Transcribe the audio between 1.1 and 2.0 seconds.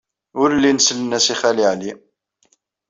i Xali Ɛli.